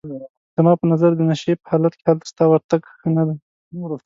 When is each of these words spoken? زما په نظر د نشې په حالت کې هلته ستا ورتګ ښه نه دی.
زما 0.57 0.73
په 0.79 0.85
نظر 0.91 1.11
د 1.15 1.21
نشې 1.29 1.51
په 1.61 1.65
حالت 1.71 1.93
کې 1.97 2.03
هلته 2.09 2.25
ستا 2.31 2.43
ورتګ 2.49 2.81
ښه 2.97 3.09
نه 3.15 3.23
دی. 3.27 3.37